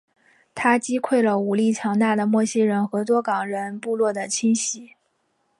[0.55, 4.95] 他击溃了武力强大的莫西人和多冈人部落的侵袭。